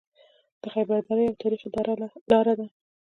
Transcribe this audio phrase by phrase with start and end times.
[0.61, 1.67] د خیبر دره یوه تاریخي
[2.31, 2.67] لاره ده